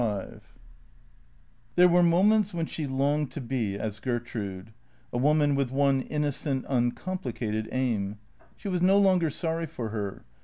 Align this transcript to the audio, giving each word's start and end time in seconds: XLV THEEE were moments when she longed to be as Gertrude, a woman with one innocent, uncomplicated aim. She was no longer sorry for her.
XLV 0.01 0.41
THEEE 1.75 1.85
were 1.85 2.01
moments 2.01 2.55
when 2.55 2.65
she 2.65 2.87
longed 2.87 3.29
to 3.33 3.39
be 3.39 3.77
as 3.77 3.99
Gertrude, 3.99 4.73
a 5.13 5.19
woman 5.19 5.53
with 5.53 5.69
one 5.71 6.01
innocent, 6.01 6.65
uncomplicated 6.67 7.69
aim. 7.71 8.17
She 8.55 8.67
was 8.67 8.81
no 8.81 8.97
longer 8.97 9.29
sorry 9.29 9.67
for 9.67 9.89
her. 9.89 10.23